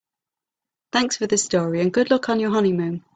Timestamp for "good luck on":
1.93-2.39